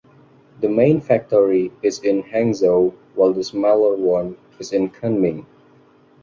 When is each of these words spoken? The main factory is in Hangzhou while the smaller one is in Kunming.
The 0.61 0.67
main 0.67 0.99
factory 0.99 1.71
is 1.83 1.99
in 1.99 2.23
Hangzhou 2.23 2.91
while 3.13 3.33
the 3.33 3.43
smaller 3.43 3.95
one 3.95 4.35
is 4.57 4.73
in 4.73 4.89
Kunming. 4.89 5.45